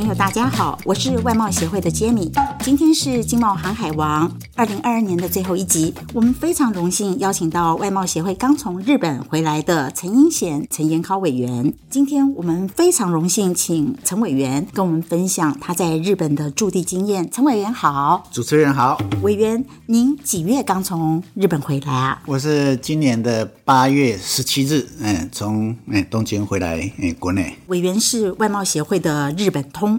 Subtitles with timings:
[0.00, 2.32] 朋友，大家好，我是外贸协会的杰米。
[2.62, 11.74] 今天是经贸航海王二零二二年的最后一集，我们非常荣幸邀请到外贸协会刚从日本回来的陈英贤、陈延考委员。
[11.90, 17.30] 今天我们非常荣幸请陈委员跟我们分享他在日本的驻地经验。
[17.30, 22.22] 陈委员好，主持人好，委员您几月刚从日本回来啊？
[22.24, 27.54] 我是今年的八月十七日，嗯，从嗯东京回来，嗯，国内。
[27.66, 29.10] 委员是外贸协会的。
[29.36, 29.89] 日本通，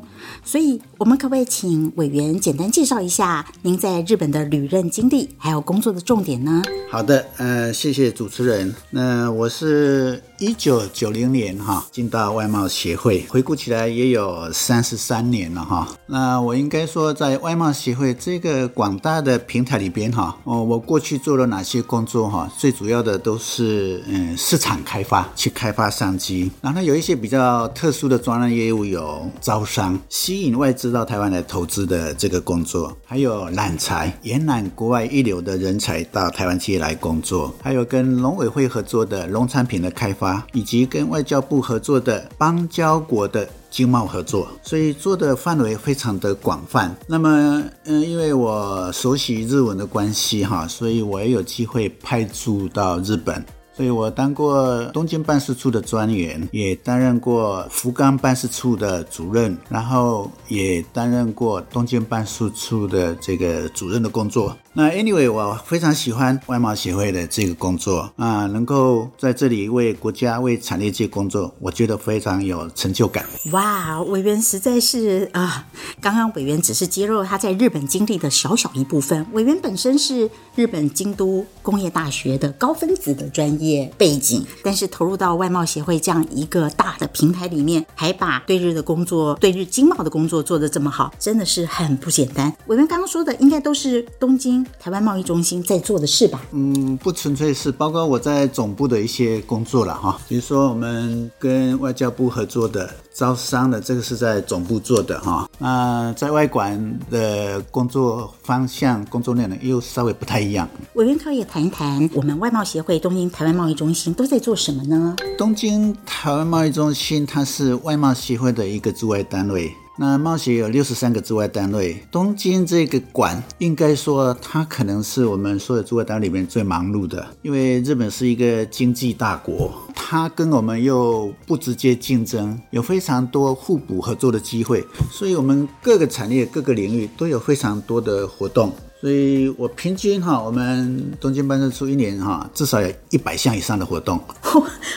[0.44, 6.62] 所以我们可不可以请委员简单介绍一下您在日本的旅任经历，还有工作的重点呢？
[6.90, 8.74] 好的，呃，谢谢主持人。
[8.90, 15.88] 那我是一九九零年哈进到外贸协会，回顾起来也有三十三年了哈。
[16.08, 22.52] 那我应该说，在外贸协会这个广大的平台里边哈，哦，我过去做了哪些工作哈？
[22.58, 29.22] 最主要的都是嗯市场开发，去开发商机，然后有一些比较特殊的专业业务有。
[29.40, 46.94] 招商，吸引外资到台湾来投资的这个工作，还有揽才，延揽国外一流的人才到台湾企业来工作，还有跟农委会合作的农产品的开发，以及跟外交部合作的邦交国的经贸合作，所以做的范围非常的广泛。
[47.08, 53.44] 那么，嗯，因为我熟悉日文的关系哈，所以我也有机会派驻到日本。
[53.76, 64.56] 所以我当过东京办事处的专员，也担任过福冈办事处的主任，然后也担任过东京办事处的这个主任的工作。
[64.74, 73.26] 那 anyway，我非常喜欢外贸协会的这个工作啊，能够在这里为国家、为产业界工作，我觉得非常有成就感。
[73.52, 75.68] 哇，委员实在是啊，
[76.00, 79.26] 刚刚委员只是揭露他在日本经历的小小一部分。
[79.34, 83.61] 委员本身是日本京都工业大学的高分子的专业
[83.98, 92.52] 背景，但是投入到外贸协会这样一个大的平台里面，还把对日的工作、对日经贸的工作做得这么好，真的是很不简单。
[92.66, 94.66] 我们刚刚说的，应该都是东京。
[94.80, 96.42] 台湾贸易中心在做的事吧？
[96.52, 100.20] 嗯，不纯粹是，包括我在总部的一些工作了哈。
[100.28, 105.50] 比如说，我们跟外交部合作的招商的，这个是在总部做的哈。
[105.58, 110.68] 那在外管的工作方向、工作内容又稍微不太一样。
[110.94, 115.16] 委员可以谈一谈，我们外贸协会东京台湾贸易中心都在做什么呢？
[115.38, 119.72] 东京台湾贸易中心它是外贸协会的一个驻外单位。
[119.98, 144.20] 那冒险有六十三个驻外单位，东京这个馆应该说它可能是我们所有驻外单位里面最忙碌的，因为日本是一个经济大国，它跟我们又不直接竞争，有非常多互补合作的机会，所以我们各个产业、各个领域都有非常多的活动，所以我平均哈，我们东京办事处一年哈至少有一百项以上的活动，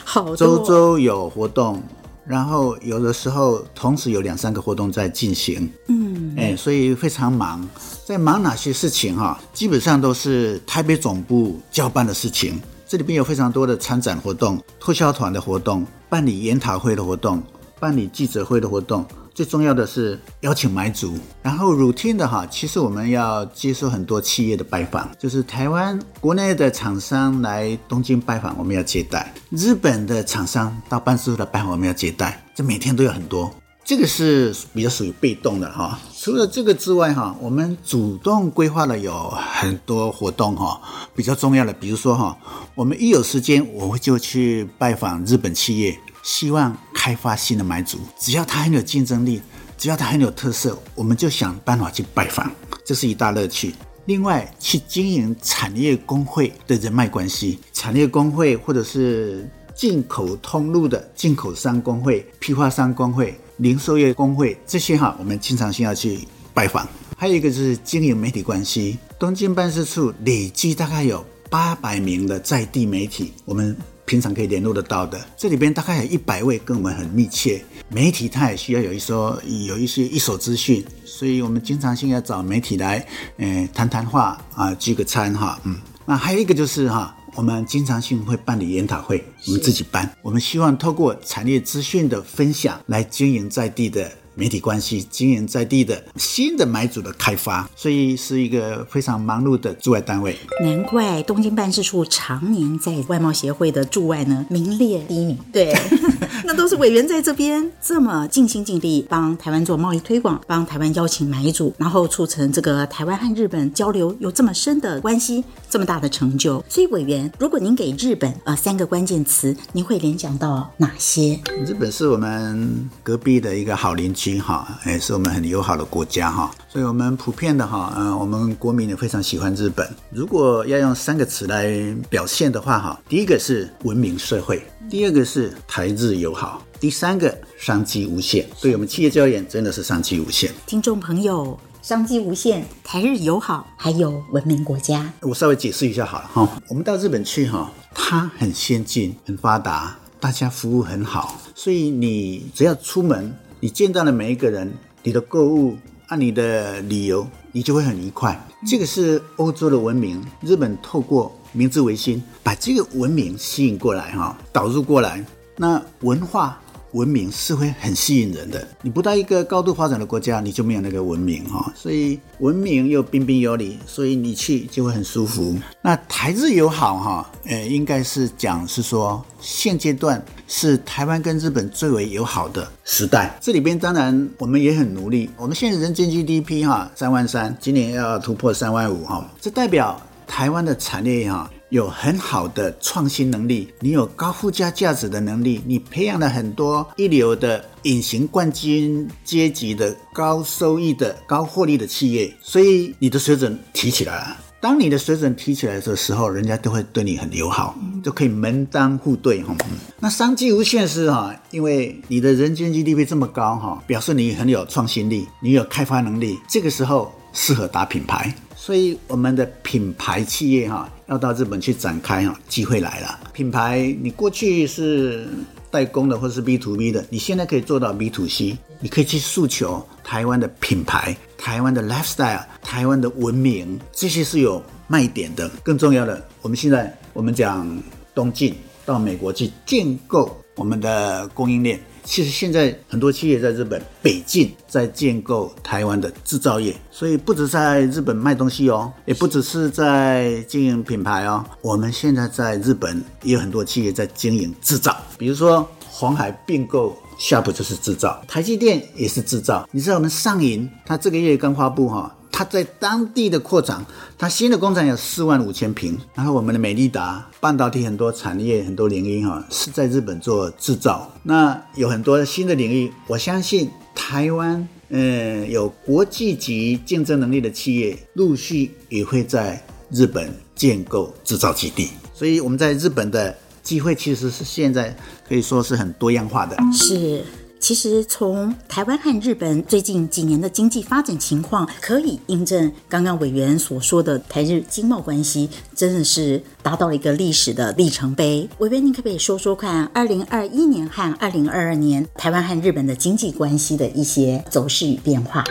[0.05, 1.83] 好，周周有活动。
[2.27, 7.67] 然后有的时候同时有两三个活动在进行，嗯，哎，所以非常忙。
[8.05, 9.39] 在忙哪些事情哈？
[9.53, 12.61] 基本上都是台北总部交办的事情。
[12.87, 17.43] 这里边有非常多的参展活动、推销团的活动、办理研讨会的活动、
[17.81, 19.05] 办理记者会的活动。
[19.35, 32.41] 最重要的是邀请买主，然后 routine 的哈，其实我们要接受很多企业的拜访，就是台湾国内的厂商来东京拜访，我们要接待；日本的厂商到办事处来拜访，我们要接待。
[32.55, 33.53] 这每天都有很多，
[33.85, 35.99] 这个是比较属于被动的哈。
[36.17, 40.81] 除了这个之外哈，我们主动规划了有很多活动哈，
[41.17, 42.39] 比较重要的，比如说哈，
[42.77, 45.99] 我们一有时间，我就去拜访日本企业。
[46.25, 49.43] 希望开发新的买主，只要他很有竞争力，
[49.77, 52.51] 只要他很有特色，我们就想办法去拜访，
[52.83, 53.75] 这是一大乐趣。
[54.07, 66.89] 另外，去经营产业工会的人脉关系，产业工会或者是进口通路的进口商工会、批发商工会、零售业工会这些哈，我们经常性要去拜访。
[67.19, 73.77] 还有一个就是经营媒体关系，东京办事处累计大概有八百名的在地媒体，我们。
[74.05, 77.63] 平常可以联络得到的，这里边大概有一百位跟我们很密切。
[77.89, 83.07] 媒体他也需要有一说有一些一手资讯，所以我们经常性要找媒体来，
[83.39, 85.77] 呃，谈谈话啊，聚个餐哈，嗯。
[86.07, 90.11] 那还有一个就是哈，我们经常性会办理研讨会，我们自己办。
[90.21, 100.37] 我们希望透过产业资讯的分享来经营在地的媒体关系、经营在地的新的买主的开发，所以是一个非常忙碌的驻外单位。
[100.63, 105.39] 难怪东京办事处常年在外贸协会的驻外呢名列第一名。
[105.53, 105.73] 对，
[106.45, 115.45] 那都是委员在这边这么尽心尽力帮台湾做贸易推广，帮台湾邀请买主，然后促成这个台湾和日本交流有这么深的关系，
[115.75, 116.65] 这么大的成就。
[116.69, 121.37] 所以委员，如果您给日本呃三个关键词，您会联想到哪些？
[121.67, 129.85] 日本是我们隔壁的一个好邻居哈，也是我们很友好的国家哈，所以我们普遍的哈，嗯，我们国民也非常喜欢日本。
[130.11, 138.47] 如果要用三个词来表现的话哈，第一个是文明社会，第二个是台日友好，第三个商机无限。
[138.61, 140.53] 对我们企业家而言，真的是商机无限。
[140.69, 145.13] 听众朋友，商机无限，台日友好，还有文明国家。
[145.21, 149.95] 我稍微解释一下好了哈，我们到日本去哈，它很先进，很发达。
[150.19, 154.73] 大家服务很好，所以你只要出门，你见到了每一个人，
[155.03, 155.77] 你的购物
[156.07, 158.43] 按你的旅游，你就会很愉快。
[158.67, 165.23] 这个是欧洲的文明，日本透过明治维新把这个文明吸引过来哈，导入过来，
[165.59, 166.59] 那文化。
[166.95, 168.67] 文明是会很吸引人的。
[168.81, 171.73] 你不到一个高度发展的国家，你就没有那个文明哈。
[171.77, 175.57] 所以文明又彬彬有礼，所以你去就会很舒服。
[175.83, 183.37] 那台日友好哈，呃，应该是讲是说现阶段是台湾跟日本最为友好的时代。
[183.41, 185.29] 这里边当然我们也很努力。
[185.37, 191.51] 我们现在人均 GDP 哈三万三，今年要突破三万五哈，这代表台湾的产业哈。
[191.71, 204.37] 有很好的创新能力，你有高附加价值的能力，你培养了很多一流的隐形冠军阶级的高收益的高获利的企业，所以你的水准提起来了。
[204.61, 209.55] 当你的水准提起来的时候，人家都会对你很友好，就可以门当户对哈。
[209.99, 218.35] 那商机无限是哈，因为你的人均 GDP 这么高哈，表示你很有创新力，你有开发能力，这个时候适合打品牌。
[218.65, 223.21] 所以我们的品牌企业哈，要到日本去展开哈，机会来了。
[223.35, 225.29] 品牌你过去是
[225.71, 235.47] 代工的或是 B to B 的，你现在可以做到 B to C，你可以去诉求台湾的品牌、台湾的 lifestyle、台湾的文明，这些是有卖点的。
[235.63, 237.71] 更重要的，我们现在我们讲
[238.15, 238.55] 东进
[238.87, 241.79] 到美国去建构我们的供应链。
[242.05, 251.45] 其实现在很多企业在日本北进，在建构台湾的制造业，所以不止在日本卖东西哦，也不只是在经营品牌哦。
[251.63, 259.69] 我们现在在日本也有很多企业在经营制造，比如说鸿海并购 Sharp 就是制造，台积电也是制造。
[259.73, 262.15] 你知道我们上银，它这个月刚发布哈。
[262.37, 263.87] 它在当地的扩展，
[264.19, 265.97] 它新的工厂有四万五千平。
[266.17, 271.09] 然后我们的美利达半导体很多产业很多领域哈是在日本做制造。
[271.23, 281.91] 那有很多新的领域，我相信台湾嗯有国际级竞争能力的企业陆续也会在日本建构制造基地。
[282.13, 283.33] 所以我们在日本的
[283.63, 284.93] 机会其实是现在
[285.29, 286.57] 可以说是很多样化的。
[286.73, 287.23] 是。
[287.65, 298.47] 其实，从台湾和日本最近几年的经济发展情况，可以印证刚刚委员所说的台日经贸关系真的是达到了一个历史的里程碑。
[298.59, 305.43] 委员，您可不可以说说看，二零二一年和二零二二年台湾和日本的经济关系的一些走势与变化？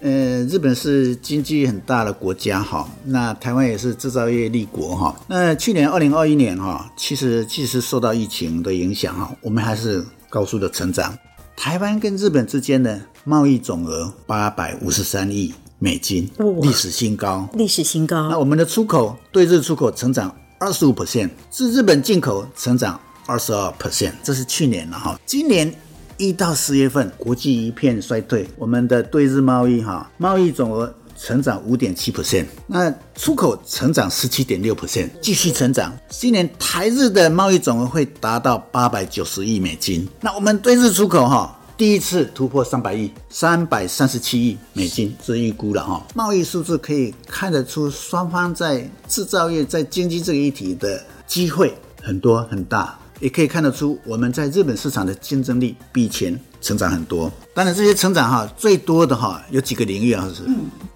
[0.00, 5.16] 呃，日本是经济很大的国家哈，那台湾也是制造业立国哈。
[5.28, 11.16] 那去年二零二一年哈，其实即使受到疫情的影响哈，我们还是高速的成长。
[11.60, 16.26] 台湾跟日本之间的贸易总额八百五十三亿美金，
[16.62, 18.30] 历史新高，历史新高。
[18.30, 25.20] 那我们的出口对日出口成长二十五 percent，自日本进口成长二十二 percent，这是去年了哈。
[25.26, 25.70] 今年
[26.16, 30.90] 一到十月份，国际一片衰退，我们的对日贸易哈，贸易总额
[31.22, 35.92] 成长五点七 percent，那出口成长十七点六 percent，继续成长。
[36.08, 40.08] 今年台日的贸易总额会达到八百九十亿美金。
[40.22, 46.06] 那我们对日出口哈，第一次突破三百亿，三百三十七亿美金是预估了哈。
[46.14, 57.30] 贸易数字可以看得出双方在制造业、在经济这个议题的机会很多很大，也可以看得出我们在日本市场的竞争力比以前成长很多。
[57.54, 60.44] 当然，这些成长哈最多的哈有几个领域啊是。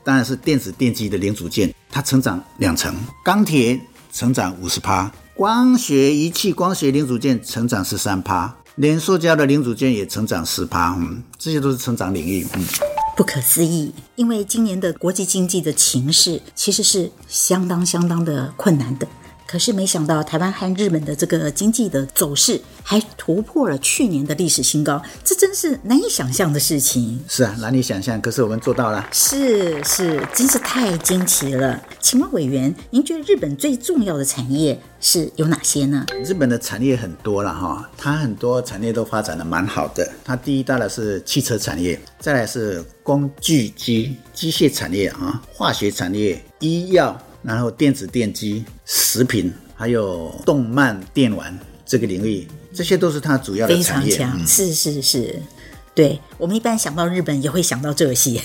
[0.04, 2.92] 当然是电子电机的零组件，它成长两成；
[3.24, 3.80] 钢铁
[4.12, 10.94] 成长五十趴；光学仪器、光学零组件成长十三趴；连塑胶的零组件也成长十趴。
[10.98, 12.46] 嗯，这些都是成长领域。
[12.54, 12.62] 嗯，
[13.16, 19.08] 不可思议，因为今年的国际经济的情势其实是相当相当的困难的。
[19.46, 27.22] 可是没想到台湾和日本的这个经济的走势还突破了去年的历史新高，这真是难以想象的事情。
[27.28, 29.06] 是啊，难以想象，可是我们做到了。
[29.12, 31.80] 是是，真是太惊奇了。
[32.00, 36.06] 请问委员，您觉得日本最重要的产业是有哪些呢？
[36.24, 40.10] 日本的产业很多了哈，它很多产业都发展的蛮好的。
[40.24, 47.16] 它第一大的是汽车产业，再来是工具机、机械产业啊，化学产业、医药。
[47.44, 54.10] 然后电子电机、食品，还有动漫电玩这个领域，这些都是它主要的产业。
[54.10, 55.42] 非常强，嗯、是是是，
[55.94, 58.40] 对，我们一般想到日本也会想到这些。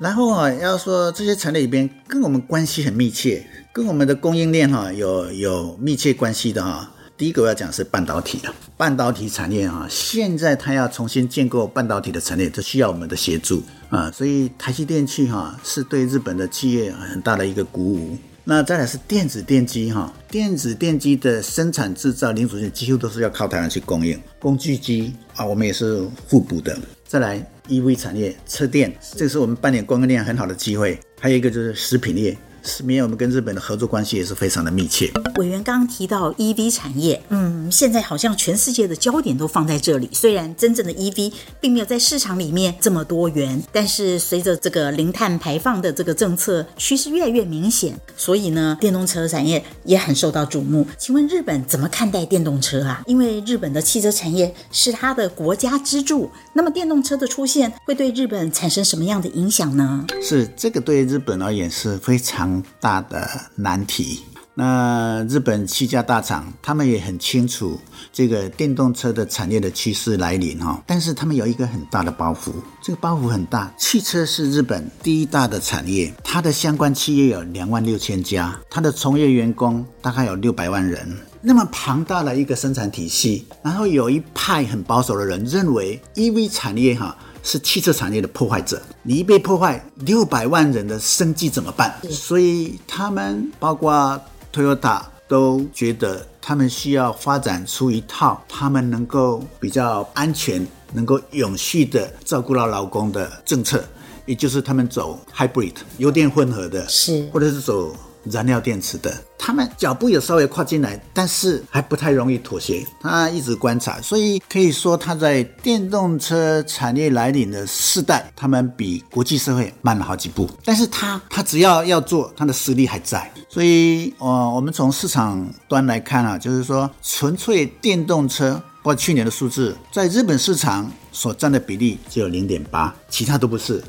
[0.00, 6.90] 然后啊，要说这些产业里边跟我们关系很密切，跟我们的供应链哈有有密切关系的哈。
[7.16, 14.08] 第一个我要讲是半导体的，半导体产业啊，现在它要重新建构半导体的产业，这需要我们的协助啊。
[14.12, 18.16] 所以台积电去哈是对日本的企业很大的一个鼓舞。
[18.50, 24.18] 那再来是电子电机哈，电子电机的生产制造零组件几乎都是要靠台湾去供应。
[24.38, 26.74] 工具机啊，我们也是互补的。
[27.06, 30.98] 再来 EV 产业，车电，这是我们扮演供应链很好的机会。
[31.20, 32.34] 还有一个就是食品业。
[32.68, 35.10] 十年，我们跟日本的合作关系也是非常的密切。
[35.38, 40.10] 委员刚刚提到 EV 产业，嗯，现在好像全世界的焦点都放在这里。
[40.12, 50.86] 虽然真正的 EV 并没有在市场里面这么多元，但是随着这个零碳排放的这个政策趋势越来越明显，所以呢，电动车产业也很受到瞩目。
[50.98, 53.02] 请问日本怎么看待电动车啊？
[53.06, 60.04] 因为日本的汽车产业是它的国家支柱，那么电动车的出现会对日本产生什么样的影响呢？
[60.22, 62.57] 是这个对日本而言是非常。
[62.80, 64.22] 大的难题。
[64.54, 67.78] 那日本七家大厂，他们也很清楚
[68.12, 70.82] 这个电动车的产业的趋势来临哈。
[70.84, 73.72] 但是他们有一个很大的包袱，这个包袱很大。
[73.78, 81.16] 汽车是日本第一大的产业，它的相关企业有两万六千家，它的从业员工大概有六百万人。
[81.40, 87.16] 那么庞大的一个生产体系，然后有一派很保守的人认为，EV 产业哈。
[87.42, 91.94] 是汽车产业的破坏者，你一被破坏，六百万人的生计怎么办？
[92.10, 94.20] 所以他们包括
[94.52, 103.84] Toyota 都觉得，他们需要发展出一套他们能够比较安全、能够永续的照顾到劳工的政策，
[104.26, 107.94] 也就是他们走 hybrid 油电混合的，是或者是走。
[108.24, 112.86] 燃料电池的，他们脚步也稍微跨进来，但是还不太容易妥协。
[113.00, 120.48] 他一直观察，所以可以说他在电动车产业来临的世代，他们比国际社会慢了好几步。
[120.64, 123.30] 但是他他只要要做，他的实力还在。
[123.48, 133.82] 所以，呃，我们从市场端来看啊，就是说纯粹电动车，包括去年的数字，在日本市场所占的比例只有零点八，其他都不是。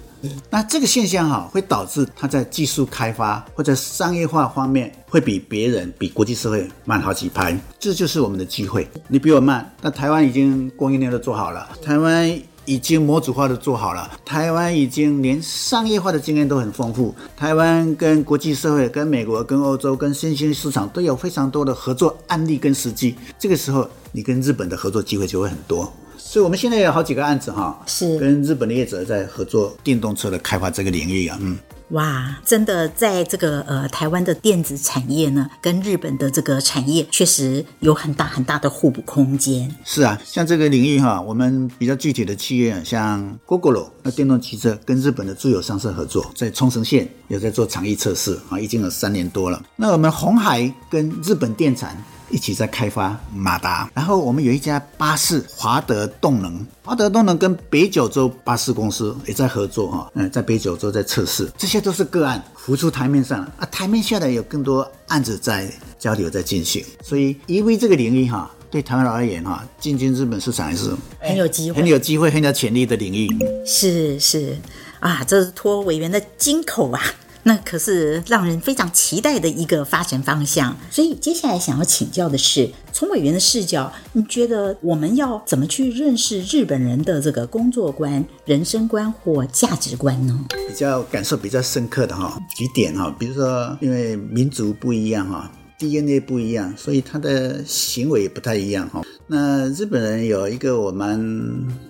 [0.49, 7.57] 那这个现象哈，会导致它在技术开发或者商业化方面会比别人、比国际社会慢好几拍。
[7.79, 8.87] 这就是我们的机会。
[9.07, 17.15] 你比我慢，那台湾已经供应链都做好了，台湾已经模组化都做好了，台湾已经连商业化的经验都很丰富。
[17.35, 23.15] 台湾跟国际社会、跟美国、跟欧洲、跟新兴市场都有非常多的合作案例跟实际。
[23.39, 25.91] 这个时候，你跟日本的合作机会就会很多。
[26.29, 31.57] 所以，我们现在有好几个案子哈，是跟日本的业者在合作电动车的开发这个领域啊，嗯，
[31.89, 39.75] 哇，真的在这个呃台湾的电子产业呢，跟日本的这个产业确实有很大很大的互补空间。
[39.83, 49.59] 是啊，像这个领域哈，我们比较具体的企业，像 Google 那电动汽车跟日本的住友商社合作，在冲绳县有在做场域测试啊，已经有三年多了。
[49.75, 51.97] 那我们红海跟日本电产。
[52.29, 63.39] 一起在开发马达，然后我们有一家巴士华德动能，华德动能跟北九州巴士公司也在合作哈，嗯，在北九州在测试，这些都是个案浮出台面上。
[63.57, 73.27] 啊，台面下的有更多案子在交流在进行，所以 EV 这个领域哈，对台湾而言哈，进军日本市场还是很有机会，很有机会，很有潜力的领域。
[73.65, 74.57] 是是。
[74.99, 77.01] 啊，这是托委员的金口啊。
[77.43, 90.45] 那可是让人非常期待的一个发展方向，所以接下来想要请教的是，从委员的视角，你觉得我们要怎么去认识日本人的这个工作观、人生观或价值观呢？
[90.67, 99.01] 比较感受比较深刻的哈几点哈，比如说因为民族不一样哈，DNA 不一样，所以他的行为也不太一样哈。
[99.27, 101.17] 那日本人有一个我蛮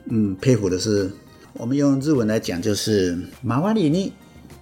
[0.10, 1.12] 嗯佩服的是，
[1.54, 4.14] 我们用日文来讲就是马瓦里尼。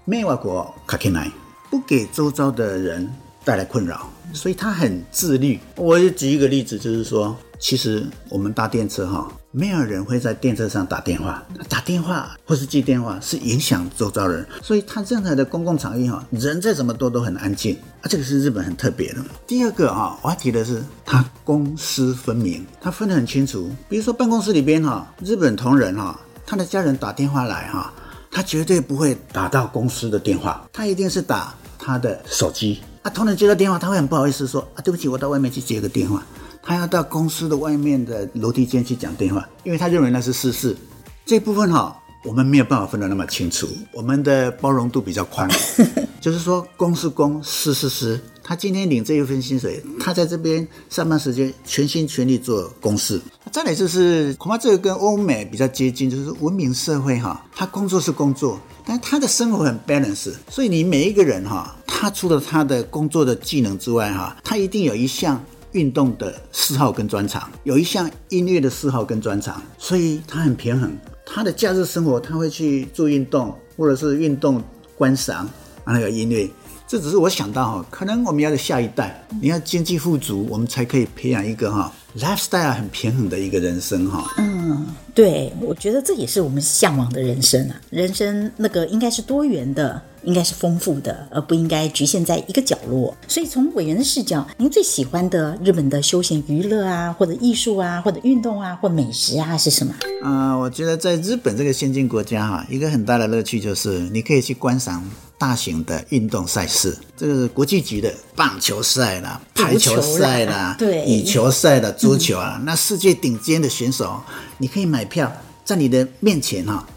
[0.10, 1.30] 没外国卡进来，
[1.70, 3.06] 不给周遭的人
[3.44, 5.60] 带来困扰，所以他很自律。
[5.76, 19.20] 我举一个例子，就是说，其实我们搭电车哈，没有人会在电车上打电话，打电话或是接电话是影响周遭人，所以他任何的公共场域哈，人再怎么多都很安静啊，这个是日本很特别的。
[19.46, 23.70] 第二个哈，我要提的是他公私分明，他分得很清楚。
[23.90, 27.94] 比如说办公室里边哈，日本同仁哈，他的家人打电话来哈，
[28.38, 32.80] 他绝对不会打到公司的电话，他一定是打他的手机。
[33.02, 36.24] 啊，突然接到电话，他会很不好意思说啊，对不起，我到外面去接个电话。
[36.62, 40.78] 他要到公司的外面的楼梯间去讲电话，因为他认为那是私事。
[41.26, 45.50] 这部分哈，我们没有办法分得那么清楚，我们的包容度比较宽，
[46.20, 48.20] 就是说公是公，私是私。
[48.44, 53.22] 他今天领这一份薪水，他在这边上班时间全心全力做公事。
[53.52, 60.34] 再来就是恐怕这个跟欧美比较接近，就是文明社会哈，他工作是工作，但他的生活很 balance。
[60.50, 65.42] 所以你每一个人哈，他除了他的工作的技能之外哈，他一定有一项。
[65.74, 70.98] 运动的嗜好跟专长，有一项音乐的嗜好跟专长，所以他很平衡。
[71.30, 74.64] 他的假日生活，他会去做运动，或者是运动
[74.96, 75.46] 观赏，
[75.84, 76.50] 啊那个音乐。
[76.88, 84.34] 这只是我想到哈，可能我们要的下一代，你要经济富足，我们才可以培养一个哈 lifestyle 很平衡的一个人生哈。
[84.38, 84.86] 嗯，
[85.16, 90.02] 对，我觉得这也是我们向往的人生啊，人生那个应该是多元的。
[90.24, 93.16] 应该是丰富的，而不应该局限在一个角落。
[93.30, 99.94] 所以从委员的视角，您最喜欢的日本的休闲娱乐啊，或者艺术啊，或者运动啊，或美食啊，是什么？
[100.22, 105.02] 啊、呃，我觉得在日本这个先进国家哈，一个很大的乐趣就是你可以去观赏
[105.38, 114.22] 大型的运动赛事，这个是国际级的棒球赛啦、排球赛啦、 对，羽球赛的足足球啊，那世界顶尖的选手，
[114.58, 115.30] 你可以买票
[115.66, 116.88] 在你的面前哈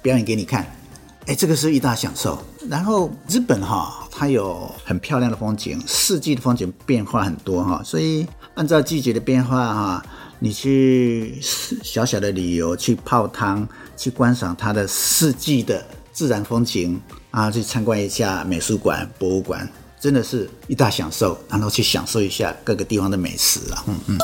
[0.00, 0.66] 表演给你看。
[1.26, 2.42] 哎，这个是一大享受。
[2.68, 10.06] 然后日本哈，它有很漂亮的风景，四季的风景变化很多哈，所以按照季节的变化哈，
[10.38, 13.66] 你去小小的旅游，去泡汤，
[13.96, 16.98] 去观赏它的四季的自然风景
[17.30, 19.66] 啊，去参观一下美术馆、博物馆，
[20.00, 21.38] 真的是一大享受。
[21.48, 24.18] 然后去享受一下各个地方的美食啊，嗯嗯。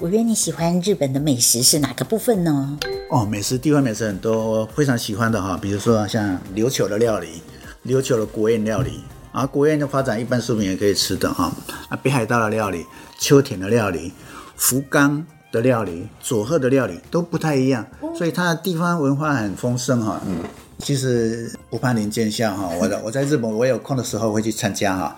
[0.00, 2.78] 我约你喜欢日本的美食是哪个部分呢？
[3.10, 7.42] 哦，美食地方美食很多，非常喜欢的哈，比如说像琉球的料理，
[7.84, 9.00] 琉球的国宴料理
[9.32, 11.50] 啊，国宴的发展一般庶民也可以吃的哈
[11.88, 12.86] 啊，北海道的料理、
[13.18, 14.12] 秋田的料理、
[14.54, 17.84] 福冈的料理、佐贺的料理都不太一样，
[18.16, 20.22] 所以它的地方文化很丰盛哈。
[20.28, 20.44] 嗯，
[20.78, 25.16] 其实不怕您见笑哈，我的我在日本我有空的时候会去参加哈，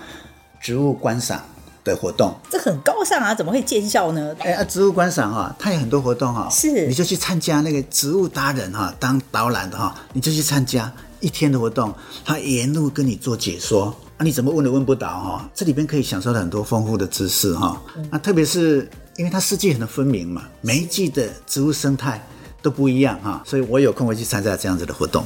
[0.58, 1.44] 植物观赏。
[1.90, 4.34] 的活动，这很高尚啊，怎么会见效呢？
[4.38, 11.92] 哎啊，植物观赏哈，它有很多活动哈，是，你就去参加那个植物达人哈，当导览的哈，你就去参加一天的活动，
[12.24, 22.24] 他沿路跟你做解说，啊，你怎么问都问不倒哈，这里边可以享受到很多丰富的知识哈，那特别是因为它四季很分明嘛，每一季的植物生态
[22.62, 25.24] 都不一样哈，所以我有空会去参加这样子的活动。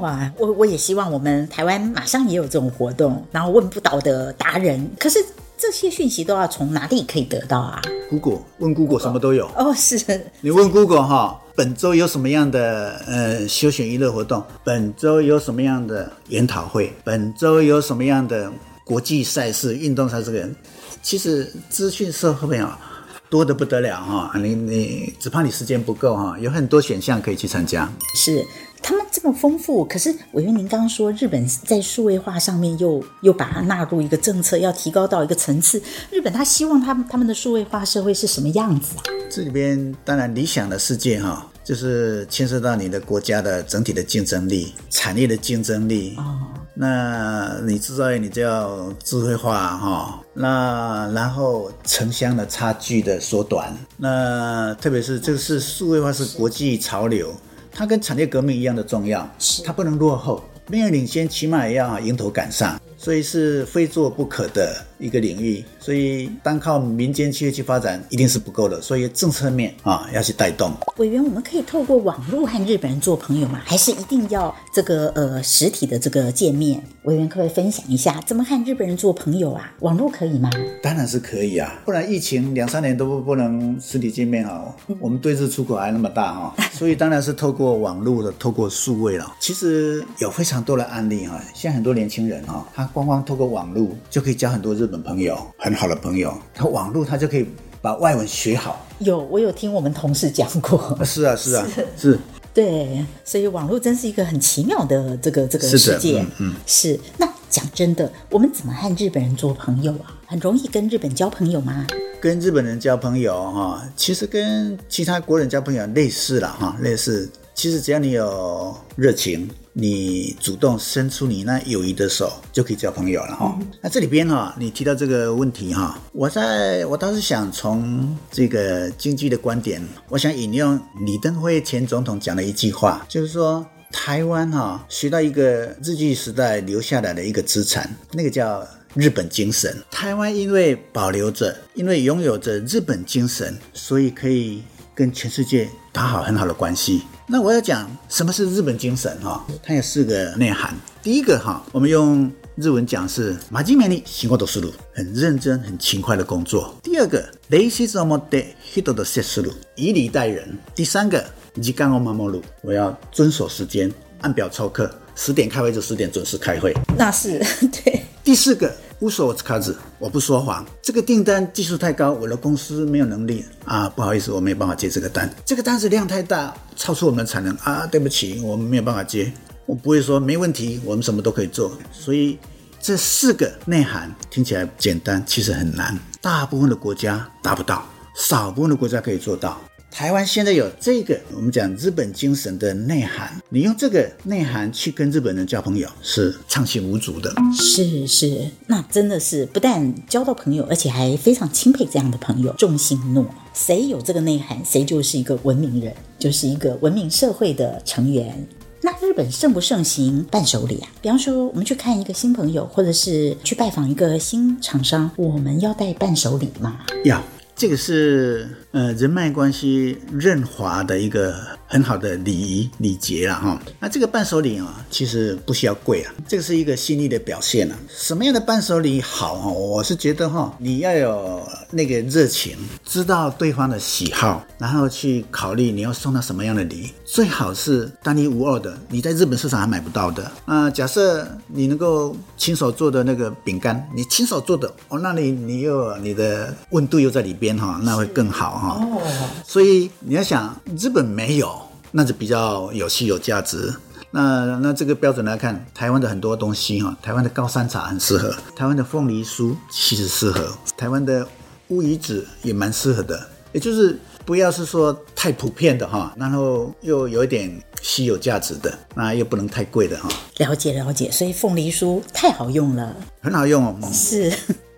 [0.00, 5.24] 哇，我我也希望我们台湾马上也有这种活动，然后问不倒的达人，可是。
[5.60, 9.74] 这些讯息都要从哪里可以得到啊？Google 问 Google 什么都有哦。
[9.74, 10.00] 是
[10.40, 14.42] 你问 Google 哈，本周有什么样的呃休闲娱乐活动？
[14.64, 16.90] 本周有什么样的研讨会？
[17.04, 18.50] 本周有什么样的
[18.86, 20.54] 国际赛事、运动赛事？
[21.02, 22.80] 其实资讯社会啊
[23.28, 24.32] 多得不得了哈。
[24.38, 27.86] 你你只怕你时间不够哈，有很多选项可以去参加。
[28.14, 28.42] 是。
[28.82, 35.80] 他们这么丰富，可是委员您刚刚说日本在数位化上面又又把它纳入一个政策，要提高到一个层次。
[36.10, 39.02] 日本他希望他们他们的数位化社会是什么样子啊？
[39.30, 46.14] 这里边当然理想的世界哈，就是牵涉到你的国家的整体的竞争力、产业的竞争力。
[46.16, 46.38] 哦，
[46.74, 57.32] 那你制造业你就要智慧化哈，那然后城乡的差距的缩短，那特别是这个是数位化是国际潮流。
[57.72, 59.28] 它跟产业革命一样的重要，
[59.64, 65.64] 它不能落后，没有领先，起码也要迎头赶上，所以是非做不可的一个领域。
[65.78, 70.72] 所以单靠民间企业去发展一定是不够的，所以政策面啊要去带动。
[70.98, 73.60] 委员，我们可以透过网络和日本人做朋友吗？
[73.64, 76.82] 还是一定要这个呃实体的这个见面？
[77.04, 79.72] 委员可不可以分享一下怎么和日本人做朋友啊？
[79.80, 80.50] 网络可以吗？
[80.82, 84.64] 当然是可以啊，不然疫情两三年都不不能实体见面啊。
[84.98, 89.34] 我们对日出口还那么大哈， 所以当然是透过网络的，透过数位了。
[89.40, 95.38] 其实有非常多的案例哈，像很多年轻人哈，他光光透过网络就可以交很多日本朋友。
[95.56, 97.46] 很好的朋友，他网络他就可以
[97.80, 98.84] 把外文学好。
[98.98, 100.98] 有，我有听我们同事讲过。
[101.04, 102.12] 是啊，是啊， 是。
[102.12, 102.18] 是
[102.52, 106.20] 对，所以网络真是一个很奇妙的这个这个世界。
[106.20, 106.98] 嗯，嗯，是。
[107.16, 110.18] 那讲真的，我们怎么和日本人做朋友啊？
[110.26, 111.86] 很容易跟日本交朋友吗？
[112.20, 117.30] 跟日本人交朋友哈，其实跟其他国人交朋友类似了哈，类似。
[117.60, 123.54] 其实只要你有热情，你主动伸出你那友谊的手，就可以交朋友了哈。
[123.82, 138.66] 那这里边哈，你提到这个问题哈，我在我倒是想从这个经济的观点，我想引用李登辉前总统讲的一句话，就是说台湾哈学到一个日据时代留下来的一个资产，那个叫。
[138.94, 144.64] 日本精神，台湾因为保留着，因为拥有着日本精神，所以可以
[144.96, 147.02] 跟全世界打好很好的关系。
[147.29, 149.45] 那我要讲什么是日本精神哈？
[149.63, 150.75] 它有四个内涵。
[151.01, 156.73] 第一个哈，我们用日文讲是“真面目に仕事する”，很认真、很勤快的工作。
[156.81, 160.57] 第二个“礼节を持って人と接する”，以礼待人。
[160.75, 161.23] 第三个“
[161.55, 166.74] 时间を守る”，我要遵守时间， 按表操课，十点开会就十点准时开会。
[166.96, 167.38] 那是
[167.84, 168.02] 对。
[168.22, 170.64] 第四个，无所谓卡子，我不说谎。
[170.82, 175.28] 这个订单技术太高，我的公司没有能力啊，不好意思，我没有办法接这个单。
[175.44, 179.32] 这个单子量太大，超出我们的产能啊，对不起，我们没有办法接。
[179.64, 181.72] 我不会说没问题，我们什么都可以做。
[181.90, 182.38] 所以
[182.78, 185.98] 这四个内涵听起来简单，其实很难。
[186.20, 189.58] 大部分的国家达不到，少部分的国家可以做到。
[189.90, 197.34] 台湾现在有这个，我们讲日本精神的内涵，你用这个内涵去跟日本人交朋友是畅行无阻的。
[197.52, 202.52] 是是，那真的是不但交到朋友，而且还非常钦佩这样的朋友。
[202.54, 208.46] 重信诺，谁有这个内涵，谁就是一个文明人，就是一个文明社会的成员。
[208.82, 210.88] 那日本盛不盛行伴手礼啊？
[211.02, 216.78] 比方说，我们去看一个新朋友，或者是去拜访一个新厂商，我们要带伴手礼吗？
[217.04, 217.22] 要。
[217.56, 221.34] 这个是呃人脉关系润滑的一个
[221.66, 223.60] 很好的礼仪礼节了哈。
[223.78, 227.76] 那这个伴手礼啊，其实不需要贵啊，这个是一个心意的表现啊。
[227.88, 229.46] 什么样的伴手礼好啊？
[229.46, 240.30] 我是觉得哈，你要有那个热情，知道对方的喜好，然后去考虑你要送他什么样的礼，最好是单一无二的，你在日本市场还买不到的。
[240.44, 247.56] 啊、假设你能够亲手做的那个饼干，你亲手做的哦，那你你又你的温度又在里边。
[247.56, 248.78] 哈，那会更好哈。
[248.80, 249.00] 哦，
[249.46, 251.58] 所以你要想，日本没有，
[251.90, 253.72] 那就比较有稀有价值。
[254.12, 261.26] 那那这个标准来看，台湾的很多东西哈，台湾的高山茶很适合，台湾的凤梨酥其实适合，台湾的
[261.68, 263.28] 乌鱼子也蛮适合的。
[263.52, 267.50] 也就是不要是说太普遍的哈，然后又有一点
[267.82, 270.08] 稀有价值的，那又不能太贵的哈。
[270.38, 273.90] 了解了解，所以凤梨酥太好用了，很好用哦。
[273.92, 274.32] 是。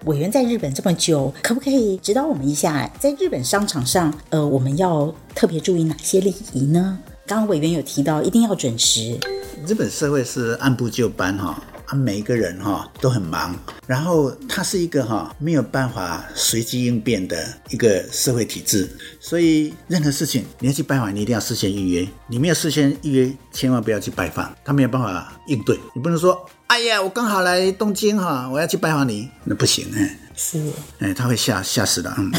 [0.07, 6.99] 委员在日本这么久，可不可以指导我们一下，在日本商场上，呃，我们要特别注意哪些礼仪呢？
[7.25, 9.17] 刚刚委员有提到，一定要准时。
[9.65, 13.55] 日本社会是按部就班哈，啊，每一个人哈都很忙，
[13.87, 18.88] 然后它是一个哈没有办法随机应变的一个社会体制，
[19.20, 26.48] 所以任何事情你要去拜访，你一定要事先预约，你没有事先预约，千万不要去拜访，他没有办法应对，你不能说。
[26.68, 30.59] 哎呀，我刚好来东京哈，我要去拜访你，那不行哎，是，
[30.98, 32.11] 哎，他会吓吓死的。
[32.16, 32.33] 嗯，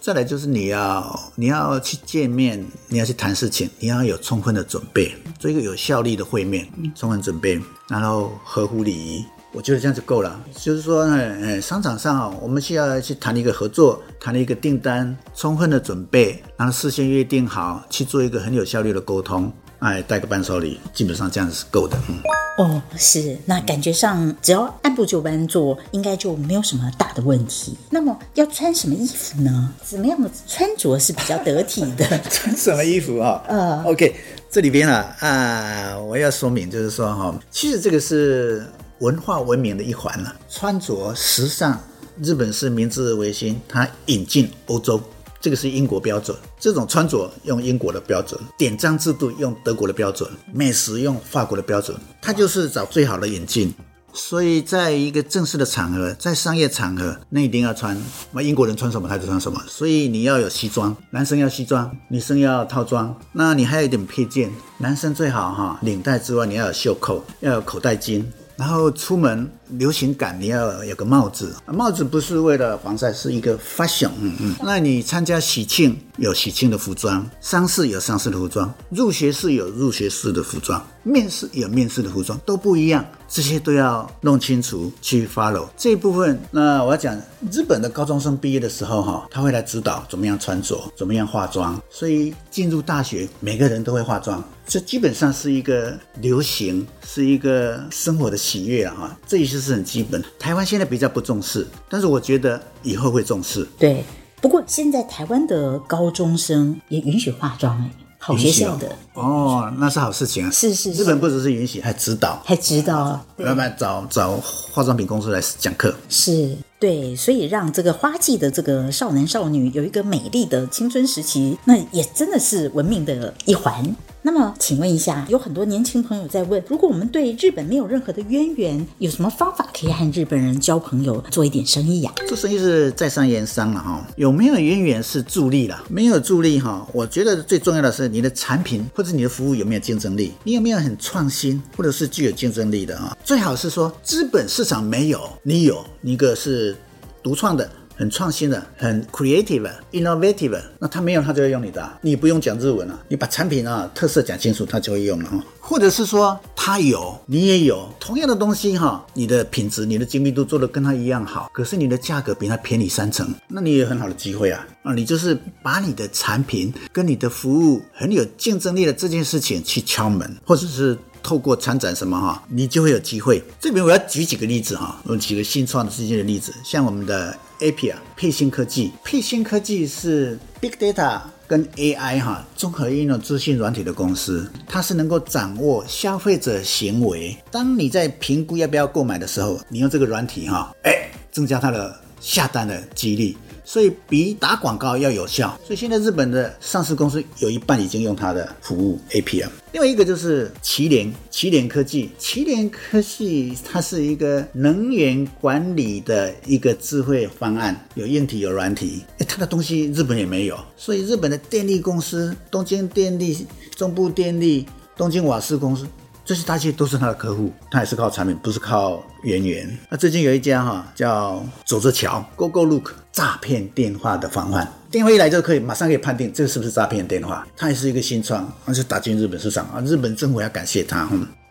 [0.00, 10.40] 再来就是你要你要去见面，你要去谈事情，你要有充分的准备，做一个有效率的会面，充分准备，然后合乎礼仪，我觉得这样就够了。
[10.56, 19.52] 就是说呢，哎，商场上啊，我们需要去谈一个合作，谈一个订单，充分的准备，然后事先约定好，去做一个很有效率的沟通。
[19.84, 21.94] 哎，带个伴手礼，基本上这样子是够的。
[22.08, 22.16] 嗯，
[22.56, 27.76] 哦，是，那感觉上只要按部就班做，应该就没有什么大的问题。
[27.90, 29.70] 那么要穿什么衣服呢？
[29.84, 32.06] 怎么样的穿着是比较得体的？
[32.30, 33.42] 穿什么衣服啊？
[33.46, 34.16] 呃，OK，
[34.50, 38.66] 这里边啊啊，我要说明就是说哈，其实这个是
[39.00, 40.34] 文化文明的一环了。
[40.48, 41.78] 穿着时尚，
[42.22, 44.98] 日本是明治维新，它引进欧洲。
[45.44, 53.70] 这个是英国标准，这种穿着用英国的标准，典章制度用德国的标准，美食用法国的标准，它就是找最好的引进。
[54.14, 57.94] 所以在一个正式的场合，在商业场合，那一定要穿。
[58.32, 63.14] 那英国人穿什么他就穿什么，所以你要有西装，男生要西装，女生要套装。
[63.32, 68.24] 那你还有一点配件，男生最好哈，领带之外你要有袖扣，要有口袋巾。
[68.56, 74.10] 然后出门流行感，你要有个帽子，帽子不是为了防晒，是一个 fashion。
[74.20, 74.54] 嗯嗯。
[74.62, 83.04] 那你参加喜庆有喜庆的服装，丧事有丧事的服装，入学式有入学式的服装，面试有面试的服装，都不一样。
[83.26, 86.38] 这些都要弄清楚去 follow 这一部分。
[86.52, 91.80] 那我要讲日本的高中生毕业的时候，哈，他会来指导怎么样穿着，怎么样化妆。
[91.90, 94.44] 所以进入大学，每个人都会化妆。
[94.66, 100.22] 这基本上是一个流行，是一个生活的喜悦啊，哈，这一些是很基本。
[100.38, 103.66] 台湾现在比较不重视，但是我觉得以后会重视。
[103.78, 104.04] 对。
[104.40, 107.90] 不过现在台湾的高中生也允许化妆哎。
[108.18, 110.50] 好学校的哦，那是好事情啊！
[110.50, 115.94] 是是是，日本不只是允许，还指导，还指导，慢慢找找化妆品公司来讲课。
[116.08, 123.94] 是对，所以让这个花季的这个少男少女有一个美丽的青春时期，那也真的是文明的一环。
[124.26, 132.10] 那么，请问一下，有很多年轻朋友在问：如果我们对日本没有任何的渊源，有什么方法可以和日本人交朋友，做一点生意呀？
[132.26, 143.14] 做生意是在商言商了哈，有没有渊源是助力了，没有助力哈，我觉得最重要的是你的产品或者你的服务有没有竞争力，你有没有很创新或者是具有竞争力的啊？
[143.22, 146.74] 最好是说资本市场没有，你有，你一个是
[147.22, 147.70] 独创的。
[147.96, 155.42] 很创新的，很 creative、innovative，那他没有，他就会用你的，你不用讲日文了，你把产品啊特色讲清楚，他就会用了哈。
[155.60, 164.92] 或者是说他有，你也有同样的东西哈，你的品质、你的精密度做得跟他一样好，可是你的价格比他便宜三成，那你也有很好的机会啊啊！
[164.92, 173.42] 你就是把你的产品跟你的服务很有竞争力的这件事情去敲门，或者是透过参展什么哈，你就会有机会。
[173.58, 177.34] 这边我要举几个例子哈，我举个新创的世界的例子，像我们的。
[177.64, 187.34] Appia 沛星科技，沛星科技是 Big Data 跟 AI 哈综合应用资讯软体的公司，它是能够掌握消费者行为。
[187.50, 193.36] 当你在评估要不要购买的时候，你用这个软体哈，哎，增加它的下单的几率。
[193.66, 199.48] 所以比打广告要有效，所以现在日本的上市公司有一半已经用它的服务 APM。
[199.72, 215.86] 另外一个就是麒麟，麒麟科技，麒麟科技它是一个能源管理的一个智慧方案，有硬体有软体，诶，它的东西日本也没有，所以日本的电力公司，东京电力、中部电力、东京瓦斯公司。
[216.24, 219.78] 这些大企业都是他的客户，他也是靠产品，不是靠人员。
[219.90, 231.06] 那最近有一家哈叫走着瞧 GoGoLook 诈骗电话的防范，电话一来就可以马上可以判定这个是不是诈骗电话，他也是一个新创，而且打进日本市场啊，日本政府要感谢他。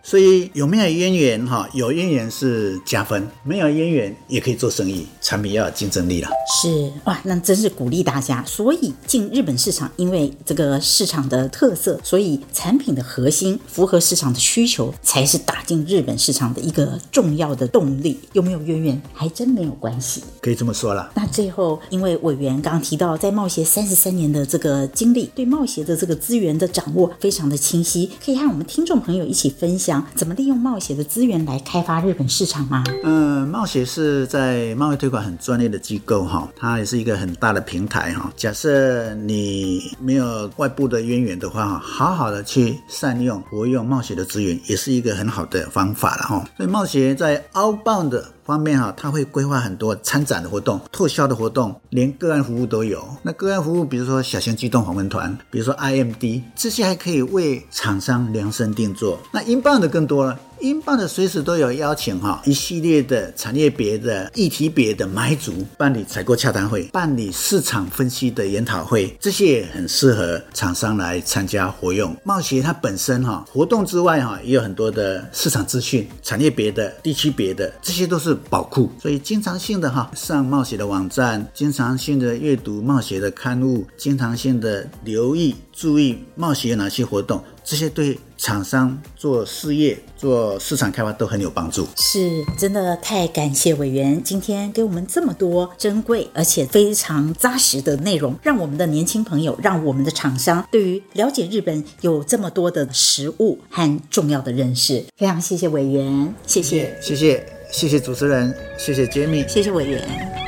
[0.05, 1.67] 所以有没有渊源哈？
[1.73, 6.27] 有渊源是加分，没有渊源也可以做生意，产品要有竞争力了。
[6.61, 8.43] 是哇，那真是鼓励大家。
[8.45, 18.19] 所以进日本市场，因为这个市场的特色，所以产品的核心符合市场的需求，才是打进日本市场的一个重要的动力。
[18.33, 20.21] 有没有渊源，还真没有关系。
[20.41, 21.09] 可以这么说了。
[21.15, 29.92] 那最后，因为委员刚刚提到，在贸协三十三年的这个经历，对贸协的这个资源的掌握非常的清晰，可以和我们听众朋友一起分享。
[30.15, 32.83] 怎么利用冒险的资源来开发日本市场吗？
[33.03, 38.31] 嗯，冒险是在贸易推广很专业的机构哈，它也是一个很大的平台哈。
[38.35, 46.45] 假设你没有外部的渊源的话哈，好好的去善用活用冒险的资源，也是一个很好的方法了哈。
[46.55, 53.03] 所以冒险在 outbound 方面哈，他会规划很多参展的活动、特销的活动，连个案服务都有。
[53.21, 59.19] 那个案服务，比如说小型机动访问团，比如说 IMD，这些还可以为厂商量身定做。
[59.31, 60.37] 那英镑的更多了。
[60.63, 72.15] 英镑的随时都有邀请哈，一系列的产业别的、议题别的买主办理采购洽谈会，办理市场分析的研讨会，这些也很适合厂商来参加活用。
[72.23, 78.89] 贸协它本身哈，活动之外哈，也有很多的市场资讯、产业别的、地区别的，这些都是宝库。
[79.01, 87.43] 所以经常性的哈，上贸协的网站，经常性的阅读贸协的刊物，经常性的留意、注意贸协有哪些活动。
[87.65, 91.87] 这些对厂商做事业、做市场开发都很有帮助。
[91.95, 105.05] 是，真的太感谢委员今天给我们这么多珍贵而且非常扎实的内容，让我们的年轻朋友、让我们的厂商对于了解日本有这么多的实物和重要的认识。
[105.15, 110.42] 非常谢谢委员，谢谢，谢谢，谢谢主持人，谢谢 Jamie，谢谢委员。